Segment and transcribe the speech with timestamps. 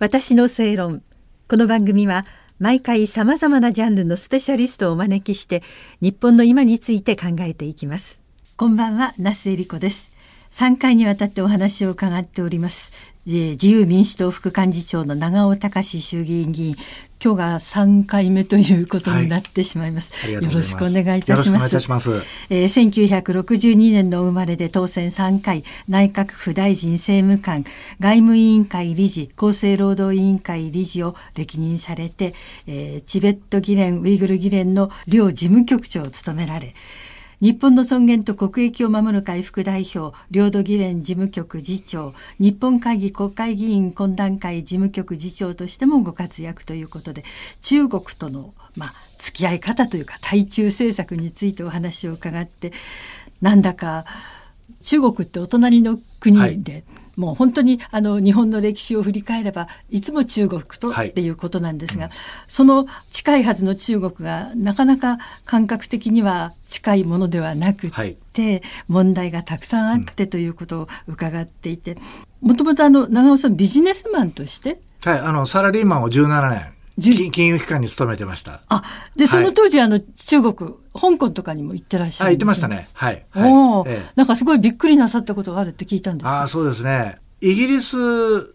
[0.00, 1.02] 私の正論。
[1.48, 2.26] この番組は
[2.58, 5.62] 毎回さまざまなジャンルのスペシャリストをお招きして
[6.00, 8.20] 日本の今について考えていきます。
[8.56, 10.10] こんばんは那須恵理子です。
[10.50, 12.92] 3回にわたってお話を伺っております。
[13.26, 16.76] 自由民主党副幹事長の長尾隆衆議院議員
[17.24, 20.12] 今日が3回目ということになってしまいます。
[20.26, 21.80] はい、よろしくお願いいたします。
[21.80, 27.64] しますえー、1962年の生まれで当選3回、内閣府大臣政務官、
[27.98, 32.34] 外務委員会理事、厚生労働委員会理事を歴任されて、
[32.66, 36.74] えー、チベット議連、ウイグル議連の両事務局長を務められ、
[37.40, 47.24] 日本の尊厳と国益を守る会副代表領土議連事務局次長日本会議国会議員懇談会事務局次長としてもご活躍ということで
[47.62, 52.72] 中国とのまあ、付き合い方というか対中政策についてお話を伺って
[53.40, 54.04] なんだか
[54.82, 56.84] 中国ってお隣の国で、はい。
[57.16, 62.16] もう本当にあの日本の歴史を振り返ればいつも中国とっていうことなんですが、はいうん、
[62.48, 68.16] その近いはずの中国がなかなか感覚的には近いものではなくて、はい、
[68.88, 71.96] 問題がたくさんあってということを伺っていて
[72.40, 78.62] もともと長尾さんビジネスマンとしてはいあのサラリーマンを17年金金融機関に勤めてました。
[78.68, 78.82] あ、
[79.16, 82.88] で、その当時、あの、中国、香港とかにも行ってらっしゃる、ね、あ、行ってましたね。
[82.92, 83.24] はい。
[83.34, 87.18] おお、ええ、なんかすごいびっくりなさったことがあるって聞いたんですあ、そうですね。
[87.40, 87.96] イギリス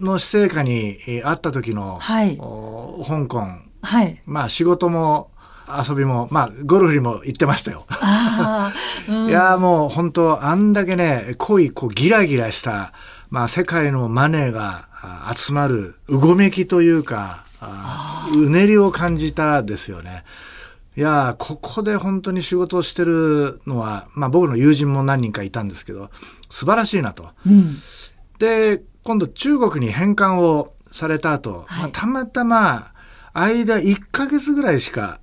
[0.00, 3.46] の施政下にあった時の、はい、香港、
[3.82, 5.30] はい、まあ仕事も
[5.68, 7.86] 遊びも、まあ、ゴルフにも行ってましたよ。
[9.08, 12.92] うん、 いや、もう本当、あんだけね、濃い、こう、ギラギラした、
[13.30, 14.88] まあ、世界のマネーが
[15.34, 17.44] 集まる、うごめきというか、
[18.34, 20.24] うねりを感じたですよね。
[20.94, 26.10] いやここで本当に仕事をしてるのは、まあ僕の友人も何人かいたんですけど、
[26.50, 27.30] 素晴らしいなと。
[27.46, 27.76] うん、
[28.38, 32.92] で、今度中国に返還をされた後、はい、まあ、たまたま
[33.32, 35.20] 間1ヶ月ぐらいしか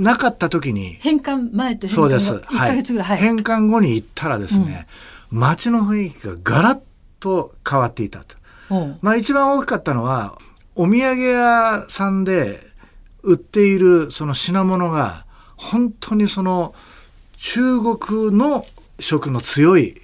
[0.00, 0.94] なかった時に。
[1.00, 2.48] 返還前と返還後そうです。
[2.48, 3.08] 1ヶ月ぐらい。
[3.08, 4.86] はい、返還後に行ったらですね、
[5.30, 6.80] うん、街の雰囲気がガラッ
[7.20, 8.36] と変わっていたと。
[9.02, 10.38] まあ一番大きかったのは、
[10.74, 12.60] お土産屋さんで
[13.22, 16.74] 売っているその品物が本当にその
[17.36, 18.64] 中国の
[18.98, 20.00] 色の強い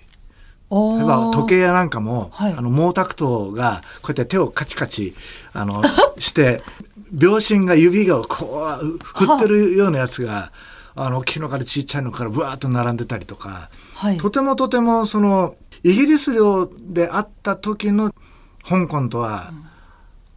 [0.70, 5.14] 例えば時計屋なんかも、はい、あの毛沢東がこうやって手をカチカチ
[5.54, 5.82] あの
[6.18, 6.62] して
[7.10, 10.52] 秒針が指がこう振ってるようなやつが
[10.94, 11.08] あ。
[11.10, 15.54] の大きいのからちっちゃいのからぶわっと並んでたりとか、はい、とてもとてもその
[15.84, 18.12] イギリス領であった時の
[18.68, 19.68] 香港とは、うん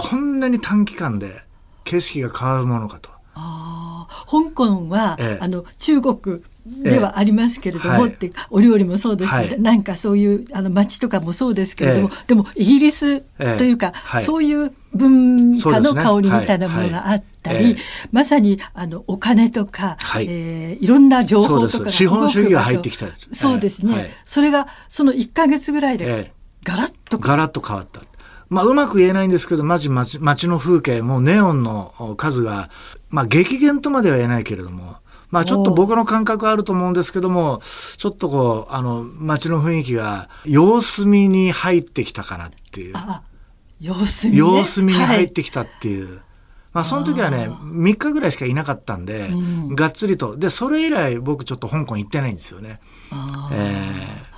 [0.01, 1.43] こんなに短期間で
[1.83, 3.09] 景色が変わるものかと。
[3.33, 13.21] あ香港は、ええ、あの中国ではありますけれども、えはい、ってお料理もそうですし、はい、なんかそういうあの街とかもそうですけれども、でもイギリス
[13.57, 17.77] というか、はい、そういう文化の香りみたいなものがあったり、
[18.11, 20.27] まさにあのお金とか、はい。
[20.29, 23.07] えー、いろんな情報とかが資本主義が入ってきた。
[23.31, 26.31] そうですね、それがその1か月ぐらいで
[26.63, 28.01] ガラッと、ガラッと変わった。
[28.51, 32.69] まあ、うまく言えないんですけど、まじ街街の風景、もうネオンの数が、
[33.09, 34.97] まあ、激減とまでは言えないけれども、
[35.29, 37.61] まあ、ちょっと僕の感覚あると思うんですけども、
[37.95, 42.95] ちょっとこう、あの、街の雰囲気が様子見に入ってきたかなっていう。
[43.79, 46.09] 様子見、ね、様子見に入ってきたっていう。
[46.09, 46.19] はい、
[46.73, 49.35] まあ、その時はね、3日ぐらいしかいなかったんで、う
[49.71, 50.35] ん、がっつりと。
[50.35, 52.81] で、それ以来僕ちょっと香港行ってないんですよね。
[53.53, 54.30] えー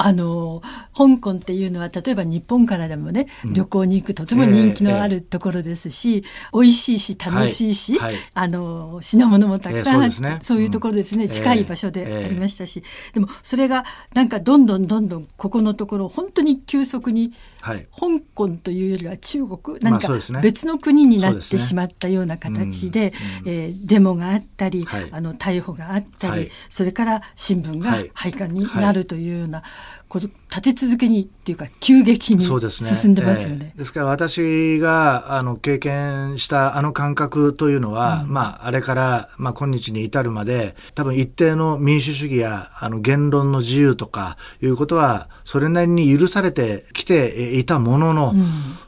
[0.00, 0.62] あの
[0.96, 6.18] 香港っていうのは例えば日本からでもね、うん、旅行に行くとても人気のあるところですし、
[6.52, 8.14] えー、美味しいし楽しいし、はい。
[8.14, 20.08] はい、あの品物もたくさんあって、えー、そうね、そういうところですね、うん、近い場所でありましたし、えー、でもそれがなんかどんどんどんどんここのところ本当に急速に、はい、香港というよりは中国なんか
[20.40, 23.12] 別の国になってしまったような形で,、
[23.44, 29.64] えデモがあったり、はい、あの逮捕があったり、それから新聞が廃刊になるというような。
[30.08, 33.56] こ立て続けにっていうか急激に進んでますよね。
[33.56, 33.76] です、ねえ。
[33.76, 48.34] ー、ですから私があの経験したあの感覚というのは、うん、まああれからまあ今日に至るまで多分一定の民主主義やあの言論の自由とかいうことはそれなりに許されてきていたものの、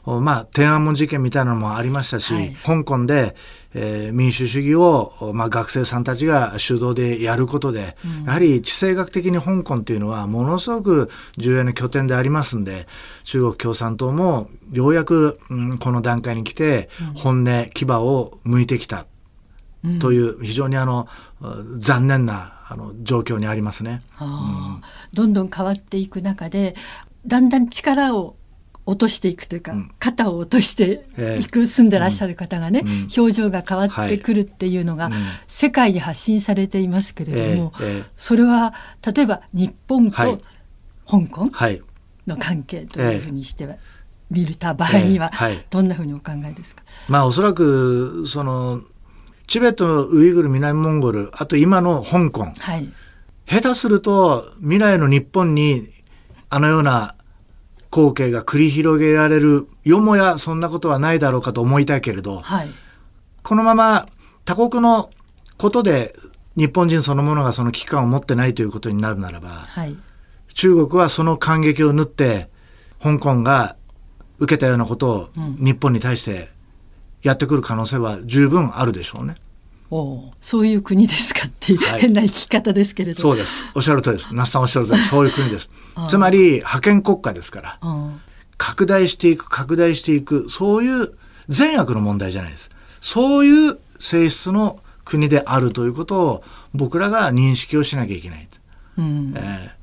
[0.07, 3.35] うん、まあ天安門事件みたいなのもありましたし、はい、香港で
[3.73, 12.87] えー、民主主義を、まあ、学生さんたちが主導でやることで、うん、やはり地政学的に香港っていうのはものすごく重要な拠点でありますんで、
[13.23, 19.05] 中国共産党もようやく、うん、この段階に来て、本音、牙を向いてきた
[19.99, 21.07] という、非常にあの、
[21.77, 24.81] 残念なあの状況にありますね、うん、
[25.13, 26.75] どんどん変わっていく中で、
[27.25, 28.35] だんだん力を
[28.91, 31.05] 落としていくというか、うん、肩を落として
[31.39, 35.09] いく、住んでらっしゃる方がね、うん、表情が変わってくるっていうのが、
[35.47, 37.73] 世界に発信されていますけれども、
[38.17, 38.73] それは
[39.15, 40.39] 例えば日本と香
[41.29, 41.47] 港
[42.27, 43.75] の関係というふうにしては。
[44.29, 45.29] 見るた場合には、
[45.69, 48.79] どんなふうにお考えですか、まあおそらくその
[49.45, 52.89] チベットウイグル南モンゴルあと今の香港、はい、
[53.45, 55.89] 下手すると未来の日本に
[56.49, 57.15] あのような
[57.91, 62.69] 光景が繰り広げられるよもやそんなことはないだろうかと思いたいけれど、はい、
[63.43, 64.07] このまま
[64.45, 65.09] 他国の
[65.57, 66.15] ことで
[66.55, 69.95] 日本人そのものがその危機感を持ってないということになるならば、はい、
[70.53, 72.49] 中国はその感激を縫って
[73.01, 73.75] 香港が
[74.39, 76.49] 受けたようなことを日本に対して
[77.21, 79.35] やってくる可能性は十分あるでしょうね。
[79.91, 83.21] おそういう国ですかっていう、はい、変な生き方ですけれど。
[83.21, 83.67] そうです。
[83.75, 84.33] おっしゃるとりです。
[84.33, 85.69] 那須さんおっしゃるとりそういう国です。
[86.07, 87.79] つまり覇権国家ですから
[88.57, 91.11] 拡大していく拡大していくそういう
[91.49, 92.71] 善悪の問題じゃないです。
[93.01, 96.43] そういう性質の国であるということを
[96.73, 98.47] 僕らが認識をしなきゃいけない、
[98.97, 99.33] うん。
[99.35, 99.75] え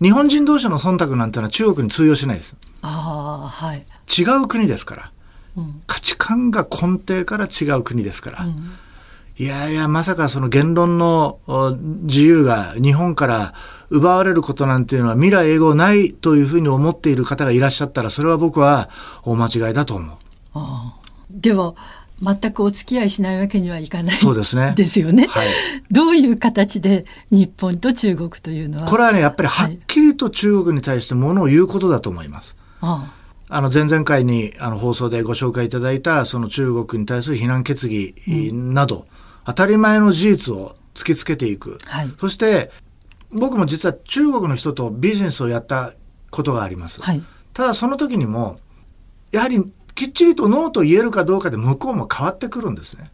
[0.00, 2.54] ー、日本人同士の忖度なんていうのは中国に通用しないです。
[2.82, 3.84] あ、はい、
[4.16, 5.10] 違う国ですから、
[5.56, 8.78] うん、価値観が根底から違う国ですから、うん
[9.38, 11.40] いやいや、まさかその言論の
[12.02, 13.52] 自由が日本から
[13.90, 18.88] 奪われることなんていうのは未来永劫ないというふうに思っている方がいらっしゃったら、それは僕は
[19.24, 20.16] 大間違いだと思う。
[20.54, 21.00] ああ
[21.30, 21.74] では、
[22.22, 24.72] 全くお付き合いしないわけにはいかないそうですね。
[24.74, 25.26] ですよね。
[25.26, 25.48] はい、
[25.90, 28.86] どういう形で日本と中国というのは？
[28.86, 32.56] これはね、やっぱりはっきりと中国に対してものを言うことだと思います。
[32.80, 33.12] あ
[33.50, 38.14] ああの前々回にあの放送でご紹介いただいたその中国に対する非難決議
[38.54, 39.04] など、うん
[39.46, 41.78] 当たり前の事実を突きつけていく。
[41.86, 42.72] はい、そして、
[43.32, 45.92] 僕も実は中国の人とビジネスをやった
[46.30, 47.02] ことがあります。
[47.02, 47.22] はい、
[47.52, 48.58] ただその時にも、
[49.30, 53.10] やはりきっちりとノーと言えるかどうかで向こうも変わってくるんですね。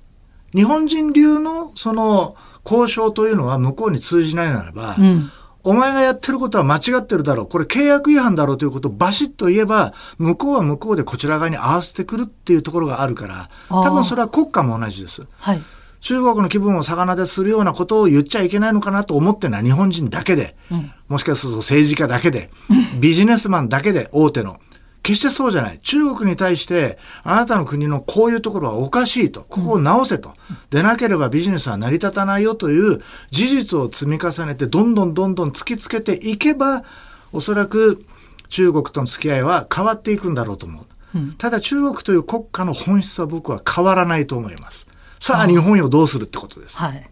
[0.55, 5.31] 日本人流のその交渉というのは向こうに通じないならば、うん、
[5.64, 7.46] お前がやってることは間違ってるだろう。
[7.46, 15.26] これ契約違反だろうということをバシッと言えば、向こうは向こうでこちら側に合わせてくるっていうところがあるから、多分それは国家も同じです。
[15.38, 15.62] はい。
[16.02, 22.50] 中国の気分を逆なでするようなことを言っちゃいけないのかなと思ってるのは日本人だけで、うん、もしかすると政治家だけで、
[23.00, 24.60] ビジネスマンだけで大手の。
[25.04, 25.81] 決してそうじゃない。
[25.82, 29.43] 中国に対して、あなたの国のこういうところはおかしいと。
[29.43, 30.32] ここを直せと。
[30.70, 33.02] でなければビジネスは成り立たないよという
[33.32, 36.84] 事実を積み重ねて、どんどんどんどん突きつけていけば、
[37.32, 38.04] おそらく
[38.49, 41.19] 中国との付き合いは変わっていくんだろうと思う。
[41.19, 44.87] うん、ただ中国という国家の本質は僕は変わらないと思います。
[45.22, 46.76] さあ日本をどうするってことです。
[46.78, 47.08] はい、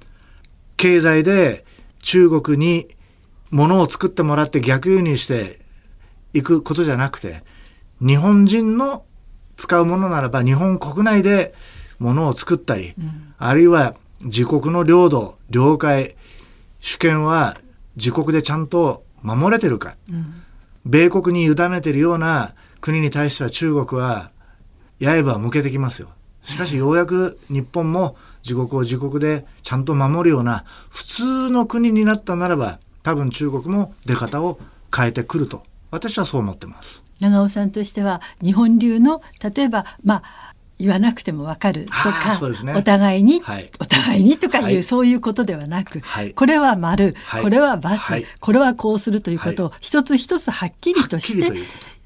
[0.76, 1.64] 経済で
[2.00, 2.88] 中国に
[3.52, 5.60] 物を作ってもらって逆輸入して
[6.34, 7.44] いくことじゃなくて、
[8.00, 9.04] 日本人の
[9.56, 11.54] 使うものならば日本国内で
[12.00, 16.16] 物を作ったり、うん、あるいは自国の領土、領海、
[16.80, 17.58] 主権は
[17.94, 20.42] 自国でちゃんと守れてるか、うん、
[20.84, 24.32] 米国に委ねてるような国に対しては中国は
[25.00, 26.08] 刃を向けてきますよ。
[26.42, 34.58] しかしようやく日本も自国を自国でちゃんと守るような普通の国になったならば多分中国も出方を
[34.94, 37.02] 変えてくると私はそう思ってます。
[37.20, 39.20] 長尾さんとしては日本流の
[39.54, 51.52] 例えばまあ言わなくてもわかるとか、 ね、お互いに、はい、お互いにとかいう、はい、そういうことではなく、はい、これは丸、これは×、これはこうするということを一つ一つはっきりとして、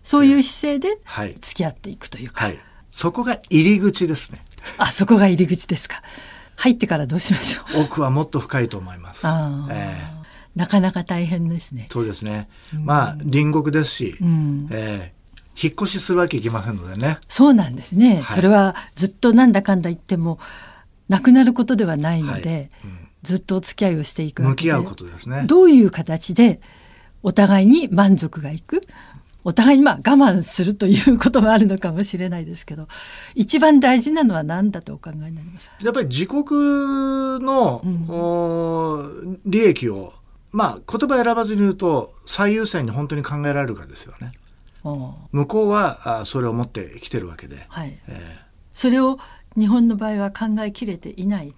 [0.02, 2.50] そういう姿勢で付き合っていくというか。
[2.94, 4.40] そこが入り口ですね。
[4.78, 6.00] あ、そこが入り口ですか。
[6.54, 7.82] 入ってからどうしましょう。
[7.86, 9.26] 奥はもっと深いと思います。
[9.26, 10.04] えー、
[10.54, 11.88] なかなか大変ですね。
[11.90, 12.48] そうですね。
[12.72, 17.18] まあ隣国ですし、うん、えー、引っ越しするわけいきませんのでね。
[17.28, 18.18] そうなんですね。
[18.18, 20.38] はい、それはずっとなんだかんだ言っても
[21.08, 25.42] なくなることではないので、はいうん、ずっとお付き合いをしていく向き合うことですね。
[25.46, 26.60] どういう形で
[27.24, 28.82] お互いに満足がいく
[29.44, 32.88] お互いにまあ我慢するということもあるのかもしれないですけど
[33.34, 35.70] 一番大事なのは何だとお考えになります？
[35.82, 36.44] やっぱり自国
[37.44, 37.88] の、う
[39.28, 40.14] ん、利益を
[40.50, 44.32] まあ言葉選ばずに言うと最優先に本当に考えられるかですよね。
[45.32, 47.98] 向こうはあそれを持ってきてるわけで、はい。
[48.06, 49.18] えー、それを
[49.56, 51.54] 日本の場合は考えきれていない？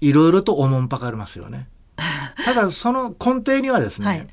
[0.00, 1.68] いろいろとおもんぱかりますよね。
[2.44, 4.26] ただその根底にはですね、はい、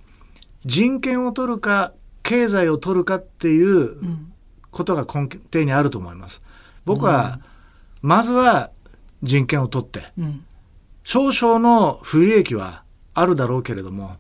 [0.65, 1.94] 人権を取るか
[2.27, 3.96] 経済を取るかっていう
[4.69, 6.43] ことが根底にあると思います。
[6.84, 7.39] 僕は、
[8.01, 8.69] まずは
[9.24, 10.03] 人権を取って、
[11.05, 14.17] 少々の不利益はあるだろうけれども、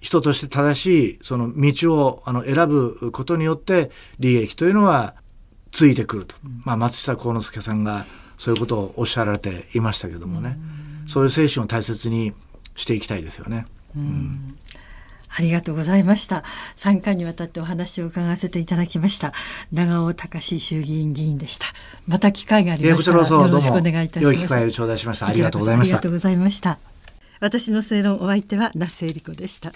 [0.00, 5.16] 人として正しいその道をあの選ぶことによって利益というのは
[5.72, 6.34] ついてくると、
[6.64, 8.06] まあ、松下幸之助さんが
[8.38, 10.58] そういうことをおっしゃられていましたけどもね、
[11.06, 12.32] そういう精神を大切に
[12.74, 13.66] していきたいですよね。
[13.94, 14.56] うん
[15.38, 16.44] ありがとうございました。
[16.76, 19.32] 3回にわたってお話を伺わせていただきました。
[19.70, 21.66] 長尾隆衆議院議員でした。
[22.06, 24.36] また機会がありましたらよろしくお願いいたします。
[24.38, 25.26] 機会を頂戴しました。
[25.26, 25.96] ありがとうございました。
[25.96, 26.78] ありがとうございました。
[27.40, 29.72] 私の正論お相手は那須恵理子でした。